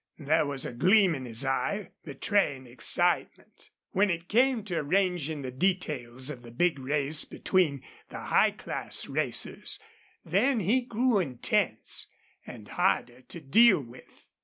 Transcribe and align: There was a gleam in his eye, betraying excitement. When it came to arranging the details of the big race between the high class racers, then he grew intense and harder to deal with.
There 0.17 0.47
was 0.47 0.65
a 0.65 0.73
gleam 0.73 1.13
in 1.13 1.25
his 1.25 1.45
eye, 1.45 1.91
betraying 2.03 2.65
excitement. 2.65 3.69
When 3.91 4.09
it 4.09 4.27
came 4.27 4.63
to 4.63 4.77
arranging 4.77 5.43
the 5.43 5.51
details 5.51 6.31
of 6.31 6.41
the 6.41 6.49
big 6.49 6.79
race 6.79 7.23
between 7.23 7.83
the 8.09 8.21
high 8.33 8.49
class 8.49 9.05
racers, 9.05 9.77
then 10.25 10.59
he 10.61 10.81
grew 10.81 11.19
intense 11.19 12.07
and 12.47 12.67
harder 12.67 13.21
to 13.21 13.39
deal 13.41 13.79
with. 13.79 14.27